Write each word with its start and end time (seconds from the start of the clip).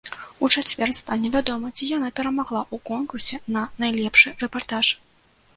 У 0.45 0.47
чацвер 0.53 0.93
стане 0.99 1.27
вядома, 1.35 1.69
ці 1.77 1.89
яна 1.97 2.09
перамагла 2.21 2.61
ў 2.73 2.87
конкурсе 2.91 3.41
на 3.57 3.67
найлепшы 3.85 4.37
рэпартаж. 4.47 4.85